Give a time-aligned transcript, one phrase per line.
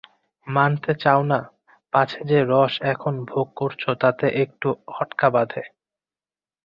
[0.47, 1.39] মানতে চাও না,
[1.93, 5.63] পাছে যে রস এখন ভোগ করছ তাতে একটুও খটকা বাধে।